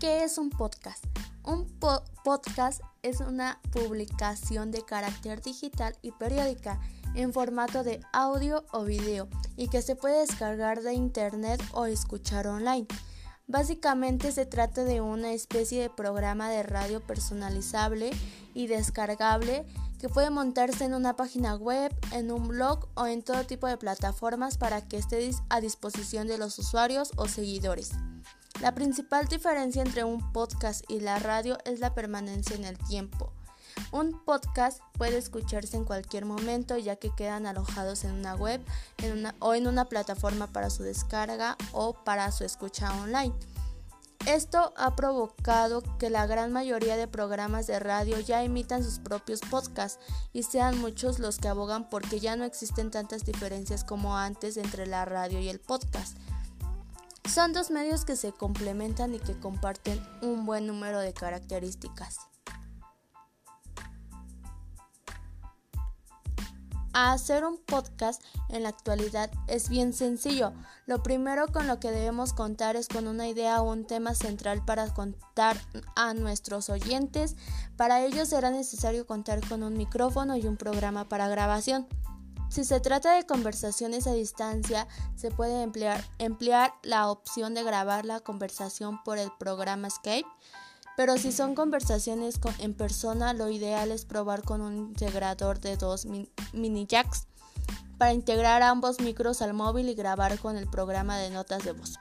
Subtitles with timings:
[0.00, 1.04] ¿Qué es un podcast?
[1.42, 1.66] Un
[2.22, 6.80] podcast es una publicación de carácter digital y periódica
[7.16, 12.46] en formato de audio o video y que se puede descargar de internet o escuchar
[12.46, 12.86] online.
[13.48, 18.10] Básicamente se trata de una especie de programa de radio personalizable
[18.54, 19.66] y descargable
[19.98, 23.78] que puede montarse en una página web, en un blog o en todo tipo de
[23.78, 27.90] plataformas para que esté a disposición de los usuarios o seguidores.
[28.60, 33.32] La principal diferencia entre un podcast y la radio es la permanencia en el tiempo.
[33.92, 38.60] Un podcast puede escucharse en cualquier momento ya que quedan alojados en una web
[39.38, 43.32] o en una plataforma para su descarga o para su escucha online.
[44.26, 49.40] Esto ha provocado que la gran mayoría de programas de radio ya emitan sus propios
[49.40, 50.00] podcasts
[50.32, 54.86] y sean muchos los que abogan porque ya no existen tantas diferencias como antes entre
[54.86, 56.18] la radio y el podcast.
[57.32, 62.18] Son dos medios que se complementan y que comparten un buen número de características.
[67.12, 70.52] hacer un podcast en la actualidad es bien sencillo.
[70.86, 74.64] Lo primero con lo que debemos contar es con una idea o un tema central
[74.64, 75.56] para contar
[75.94, 77.36] a nuestros oyentes.
[77.76, 81.86] Para ello será necesario contar con un micrófono y un programa para grabación.
[82.58, 88.04] Si se trata de conversaciones a distancia, se puede emplear, emplear la opción de grabar
[88.04, 90.28] la conversación por el programa Skype.
[90.96, 96.04] Pero si son conversaciones en persona, lo ideal es probar con un integrador de dos
[96.52, 97.28] mini jacks
[97.96, 101.94] para integrar ambos micros al móvil y grabar con el programa de notas de voz.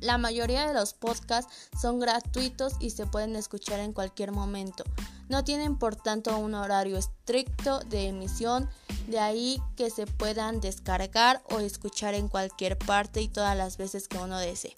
[0.00, 4.84] La mayoría de los podcasts son gratuitos y se pueden escuchar en cualquier momento.
[5.28, 8.68] No tienen por tanto un horario estricto de emisión,
[9.08, 14.08] de ahí que se puedan descargar o escuchar en cualquier parte y todas las veces
[14.08, 14.74] que uno desee.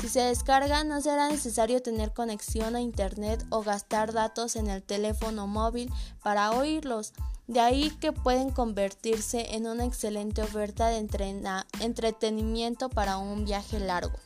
[0.00, 4.82] Si se descarga no será necesario tener conexión a internet o gastar datos en el
[4.82, 5.92] teléfono móvil
[6.22, 7.12] para oírlos.
[7.46, 11.06] De ahí que pueden convertirse en una excelente oferta de
[11.80, 14.18] entretenimiento para un viaje largo.